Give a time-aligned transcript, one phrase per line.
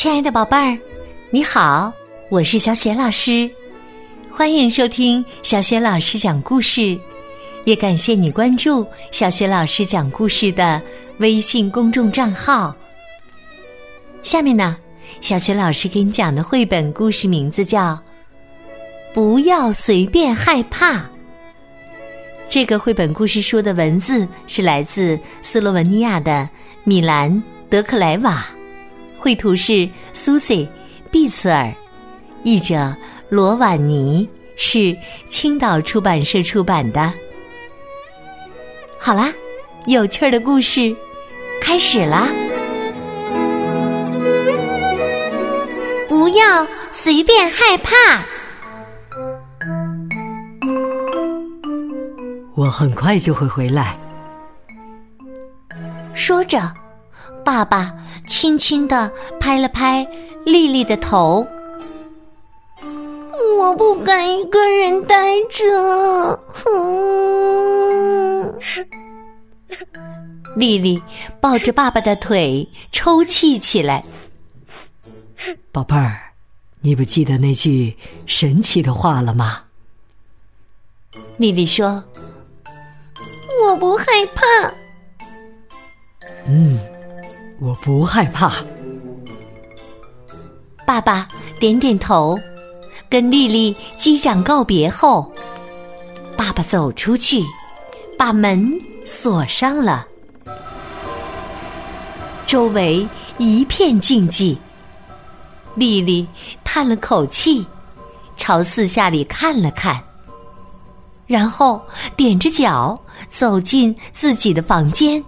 [0.00, 0.78] 亲爱的宝贝儿，
[1.28, 1.92] 你好，
[2.30, 3.50] 我是小雪老师，
[4.30, 6.98] 欢迎收听小雪老师讲故事，
[7.66, 10.80] 也感谢你关注小雪老师讲故事的
[11.18, 12.74] 微信公众账号。
[14.22, 14.74] 下面呢，
[15.20, 17.92] 小雪老师给你讲的绘本故事名字叫
[19.12, 20.94] 《不要随便害怕》。
[22.48, 26.48] 这个绘本故事书的文字是来自斯洛文尼亚的
[26.84, 27.30] 米兰·
[27.68, 28.46] 德克莱瓦。
[29.20, 30.38] 绘图是苏 e
[31.10, 31.70] ·毕茨尔，
[32.42, 32.96] 译者
[33.28, 34.96] 罗婉妮，是
[35.28, 37.12] 青岛出版社出版的。
[38.98, 39.30] 好啦，
[39.84, 40.96] 有趣儿的故事
[41.60, 42.28] 开始啦！
[46.08, 48.24] 不要随便害怕。
[52.54, 53.98] 我很快就会回来。
[56.14, 56.79] 说着。
[57.40, 57.92] 爸爸
[58.26, 59.10] 轻轻的
[59.40, 60.06] 拍了拍
[60.44, 61.44] 丽丽的头。
[63.58, 66.36] 我不敢一个人待着。
[66.46, 68.54] 哼
[70.56, 71.02] 丽丽
[71.40, 74.04] 抱着爸爸的腿抽泣起来。
[75.72, 76.32] 宝贝儿，
[76.80, 77.96] 你不记得那句
[78.26, 79.64] 神奇的话了吗？
[81.36, 82.02] 丽丽说
[83.62, 84.42] ：“我不害怕。”
[86.46, 86.78] 嗯。
[87.60, 88.50] 我不害怕。
[90.86, 91.28] 爸爸
[91.60, 92.38] 点点头，
[93.08, 95.30] 跟丽丽击掌告别后，
[96.36, 97.44] 爸爸走出去，
[98.18, 98.72] 把门
[99.04, 100.06] 锁上了。
[102.46, 104.56] 周围一片静寂。
[105.74, 106.26] 丽丽
[106.64, 107.64] 叹了口气，
[108.36, 110.02] 朝四下里看了看，
[111.26, 111.80] 然后
[112.16, 115.22] 踮着脚走进自己的房间。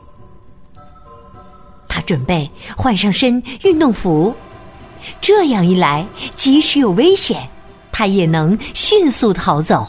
[1.94, 4.34] 他准备换上身运动服，
[5.20, 7.46] 这样一来，即使有危险，
[7.92, 9.86] 他也能迅速逃走。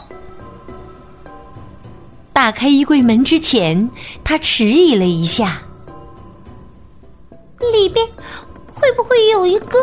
[2.30, 3.88] 打开衣柜门之前，
[4.22, 5.62] 他迟疑了一下，
[7.72, 8.06] 里边
[8.66, 9.78] 会不会有一个？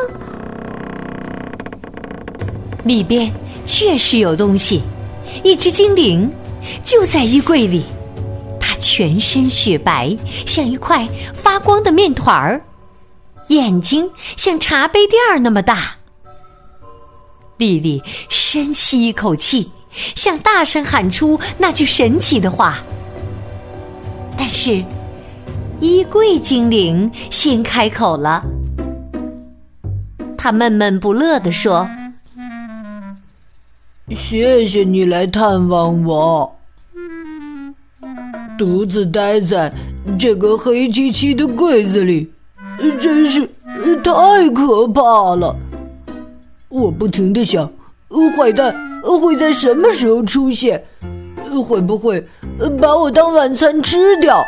[2.84, 3.34] 里边
[3.66, 4.84] 确实有东西，
[5.44, 6.31] 一只精灵
[6.84, 7.84] 就在衣柜里。
[8.91, 12.62] 全身雪白，像一块发光的面团儿，
[13.47, 15.96] 眼睛像茶杯垫儿那么大。
[17.56, 19.72] 丽丽深吸一口气，
[20.13, 22.79] 想大声喊出那句神奇的话，
[24.38, 24.84] 但是
[25.79, 28.44] 衣柜精灵先开口了。
[30.38, 31.90] 他闷闷不乐地说
[34.12, 36.56] ：“谢谢你来探望我。”
[38.61, 39.73] 独自待在
[40.19, 42.31] 这个黑漆漆的柜子里，
[42.99, 43.44] 真是
[44.03, 45.01] 太可怕
[45.35, 45.55] 了。
[46.69, 47.67] 我不停的想，
[48.38, 48.72] 坏蛋
[49.19, 50.79] 会在什么时候出现？
[51.67, 52.23] 会不会
[52.79, 54.39] 把我当晚餐吃掉？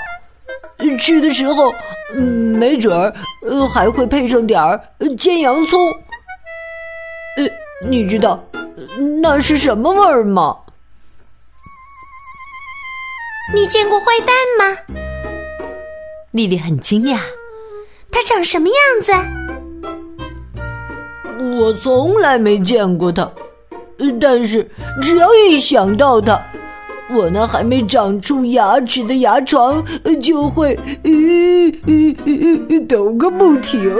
[0.99, 1.73] 吃的时候，
[2.13, 3.11] 没准儿
[3.67, 4.79] 还会配上点儿
[5.17, 5.79] 煎洋葱。
[7.37, 7.49] 呃，
[7.89, 8.39] 你知道
[9.23, 10.55] 那是什么味儿吗？
[13.51, 14.77] 你见过坏蛋吗？
[16.31, 17.17] 丽丽很惊讶，
[18.11, 19.11] 他长什么样子？
[21.57, 23.29] 我从来没见过他，
[24.19, 24.71] 但是
[25.01, 26.41] 只要一想到他，
[27.13, 29.83] 我那还没长出牙齿的牙床
[30.21, 30.79] 就会
[32.87, 33.93] 抖个不停。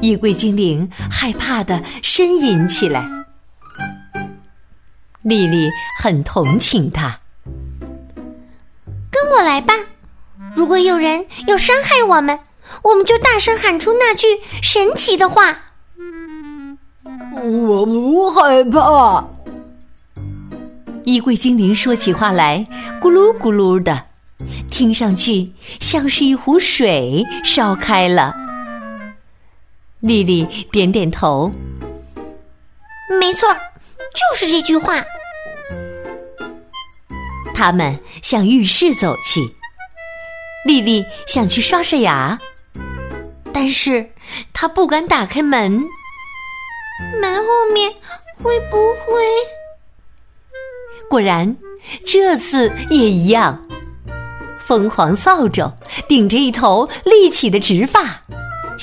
[0.00, 3.06] 衣柜精灵害怕的呻吟起来。
[5.24, 7.18] 丽丽很同情他，
[9.10, 9.72] 跟我来吧。
[10.54, 12.38] 如果有人要伤害我们，
[12.82, 14.26] 我们就大声喊出那句
[14.62, 15.56] 神奇的话。
[17.42, 19.24] 我不害怕。
[21.04, 22.62] 衣柜精灵说起话来
[23.00, 24.04] 咕噜咕噜的，
[24.70, 25.50] 听上去
[25.80, 28.34] 像是一壶水烧开了。
[30.00, 31.50] 丽丽点点头，
[33.18, 33.48] 没错。
[34.12, 35.02] 就是这句话。
[37.54, 39.40] 他们向浴室走去，
[40.64, 42.38] 丽丽想去刷刷牙，
[43.52, 44.10] 但是
[44.52, 45.84] 她不敢打开门。
[47.20, 47.92] 门后面
[48.42, 49.24] 会不会？
[51.08, 51.56] 果然，
[52.04, 53.60] 这次也一样。
[54.58, 55.70] 疯狂扫帚
[56.08, 58.22] 顶着一头立起的直发。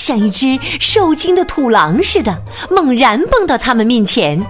[0.02, 2.36] 像一只受惊的土狼似的，
[2.68, 4.44] 猛然蹦到他们面前。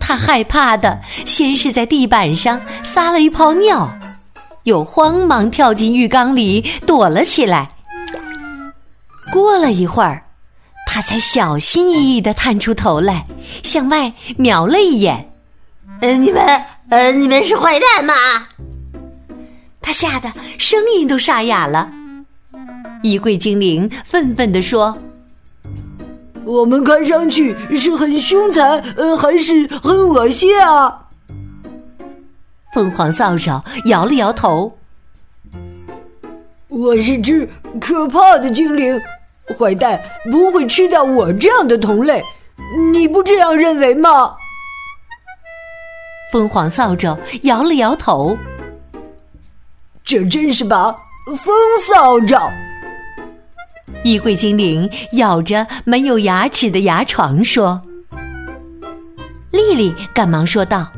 [0.00, 3.86] 他害怕的先是在地板上撒了一泡尿，
[4.62, 7.68] 又慌忙跳进浴缸里躲了起来。
[9.30, 10.24] 过了一会儿，
[10.86, 13.26] 他才小心翼翼的探出头来，
[13.62, 15.30] 向外瞄了一眼。
[16.00, 16.42] 呃，你们，
[16.88, 18.14] 呃，你们是坏蛋吗？
[19.82, 21.92] 他吓得声音都沙哑了。
[23.02, 24.96] 衣柜精灵愤愤地说
[26.44, 31.06] ：“我们看上去是很凶残，呃，还是很恶心啊？”
[32.74, 34.78] 凤凰扫帚摇了摇头
[36.68, 37.48] ：“我是只
[37.80, 38.98] 可怕的精灵，
[39.58, 40.00] 坏蛋
[40.30, 42.22] 不会吃掉我这样的同类，
[42.92, 44.34] 你不这样认为吗？”
[46.32, 48.36] 凤凰扫帚摇了摇头。
[50.04, 50.90] 这真是把
[51.26, 51.54] 风
[51.86, 52.36] 扫帚！
[54.04, 57.80] 衣柜精灵咬着没有牙齿的牙床说
[59.52, 60.90] ：“丽丽，赶忙说道：‘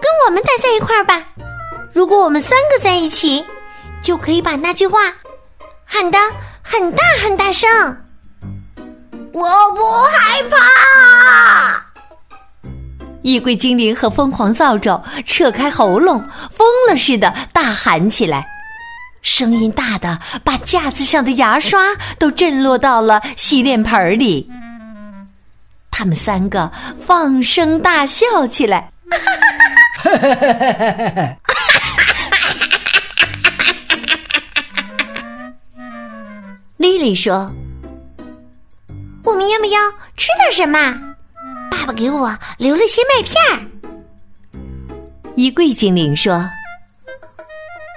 [0.00, 1.24] 跟我们待在一块儿吧。
[1.92, 3.44] 如果我们三个在一起，
[4.02, 4.98] 就可以把那句话
[5.84, 6.18] 喊得
[6.62, 7.70] 很大很大声。’
[9.32, 9.42] 我
[9.74, 9.82] 不
[10.12, 11.86] 害怕。”
[13.22, 18.44] 衣柜精灵和疯狂扫帚扯开喉咙，疯了似的大喊起来，
[19.22, 24.48] 声音大的把架子上的牙刷都震落到了洗脸盆里。
[25.90, 26.70] 他们三个
[27.06, 28.90] 放声大笑起来。
[36.76, 37.48] 丽丽说
[39.24, 39.80] ：“我们要不要
[40.16, 40.78] 吃点什么？”
[41.70, 43.62] 爸爸给我留了些麦片儿。
[45.36, 46.44] 衣柜精灵说：“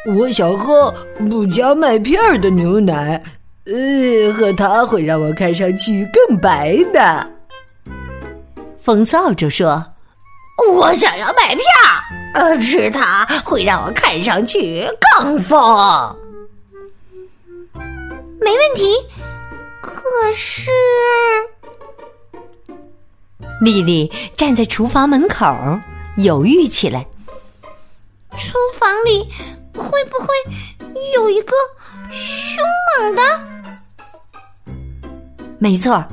[0.05, 0.93] 我想喝
[1.29, 3.21] 不加麦片儿的牛奶，
[3.65, 7.31] 呃，喝它会让我看上去更白的。”
[8.79, 9.83] 风扫帚说
[10.73, 11.89] ：“我想要麦片儿，
[12.35, 14.87] 呃，吃它会让我看上去
[15.17, 16.15] 更疯。”
[18.39, 18.93] 没问题，
[19.81, 20.69] 可是。
[23.61, 25.55] 丽丽站在厨房门口，
[26.17, 27.07] 犹豫起来。
[28.37, 29.27] 厨房里
[29.77, 30.27] 会不会
[31.13, 31.53] 有一个
[32.11, 32.63] 凶
[32.99, 33.21] 猛的？
[35.59, 36.03] 没错，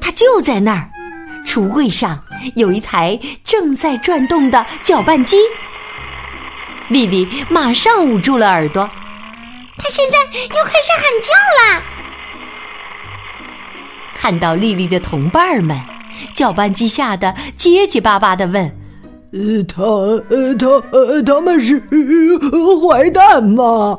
[0.00, 0.90] 它就在那儿。
[1.46, 2.22] 橱柜上
[2.54, 5.36] 有一台正在转动的搅拌机。
[6.88, 8.88] 丽丽马上捂住了耳朵。
[9.78, 11.82] 它现在又开始喊叫了。
[14.14, 15.80] 看到丽丽的同伴们。
[16.32, 18.74] 搅拌机吓得结结巴巴的问
[19.32, 19.82] ：“呃，他
[20.30, 21.82] 呃，他呃，他们是
[22.86, 23.98] 坏蛋吗？”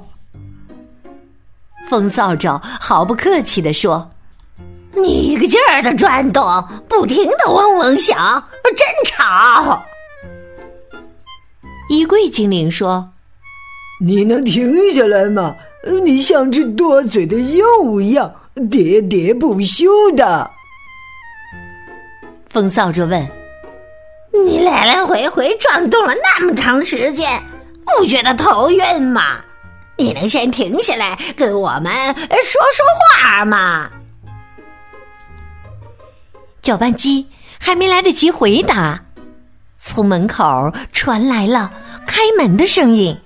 [1.89, 4.09] 风扫帚毫不客气地说
[4.95, 6.43] ：“你一个劲儿的转动，
[6.89, 9.83] 不停的嗡嗡响，真吵。”
[11.89, 13.09] 衣柜精灵说
[14.03, 15.55] ：“你能停下来吗？
[16.03, 19.85] 你像只多嘴的鹦鹉一样喋喋不休
[20.15, 20.51] 的。”
[22.49, 23.25] 风扫帚问
[24.45, 27.41] ：“你来来回回转动了那么长时间，
[27.85, 29.41] 不觉得头晕吗？
[29.97, 32.85] 你能先停下来跟我们说说
[33.17, 33.89] 话吗？”
[36.61, 37.27] 搅拌机
[37.59, 39.01] 还没来得及回答，
[39.81, 41.71] 从门口传来了
[42.05, 43.17] 开门的声音。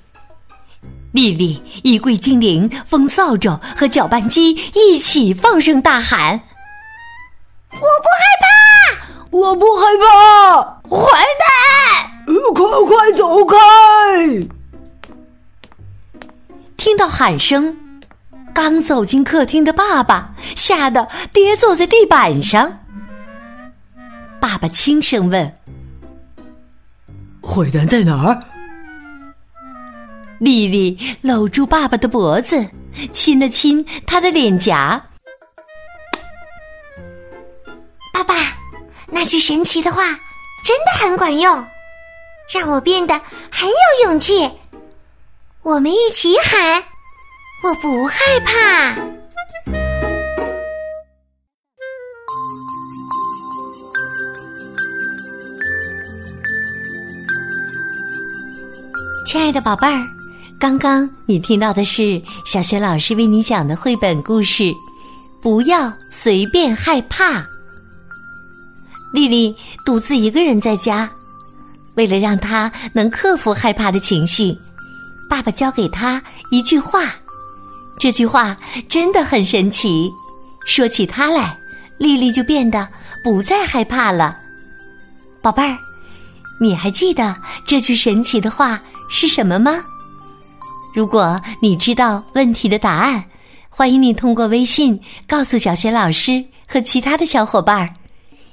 [1.11, 6.39] 丽丽、衣柜精灵、风扫帚和搅拌机一起放声大喊
[7.73, 7.89] ：“我不害
[8.39, 8.47] 怕！”
[9.41, 11.07] 我不害怕，坏
[11.41, 12.23] 蛋！
[12.53, 13.57] 快快走开！
[16.77, 17.75] 听到喊声，
[18.53, 22.81] 刚走进客厅的爸爸吓得跌坐在地板上。
[24.39, 25.51] 爸爸轻声问
[27.41, 28.39] ：“坏蛋在哪儿？”
[30.37, 32.69] 丽丽搂住爸爸的脖子，
[33.11, 35.03] 亲了亲他的脸颊。
[39.31, 40.03] 句神奇的话
[40.61, 41.65] 真的很管用，
[42.53, 43.13] 让我变得
[43.49, 44.51] 很有勇气。
[45.63, 46.83] 我们一起喊
[47.63, 48.93] ：“我不害怕。”
[59.25, 60.03] 亲爱的宝贝儿，
[60.59, 64.63] 刚刚你听到的是小学老师为你讲的绘本故事
[65.41, 67.39] 《不要随便害怕》。
[69.13, 71.09] 丽丽独自一个人在家，
[71.95, 74.57] 为了让她能克服害怕的情绪，
[75.29, 77.13] 爸爸教给她一句话。
[77.99, 80.09] 这句话真的很神奇，
[80.65, 81.55] 说起它来，
[81.99, 82.87] 丽丽就变得
[83.23, 84.37] 不再害怕了。
[85.41, 85.77] 宝贝儿，
[86.59, 87.35] 你还记得
[87.67, 89.83] 这句神奇的话是什么吗？
[90.95, 93.23] 如果你知道问题的答案，
[93.69, 97.93] 欢迎你通过微信告诉小雪老师和其他的小伙伴儿。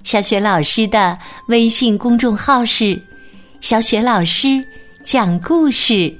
[0.04, 2.98] 小雪老师的微信公众号是
[3.60, 4.64] “小雪老师
[5.04, 6.12] 讲故事”，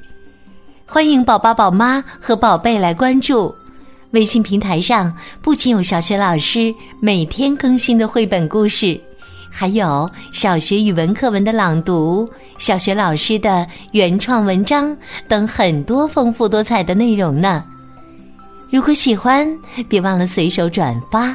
[0.85, 3.55] 欢迎宝宝、宝妈和宝贝来关注。
[4.13, 8.99] 微信平台上不仅有小雪老师每天更新的绘本故事，
[9.51, 14.95] 还有小学语文课文的朗读、小学老师的原创文章
[15.29, 17.65] 等很多丰富多彩的内容呢。
[18.71, 19.49] 如果喜欢，
[19.89, 21.35] 别忘了随手转发，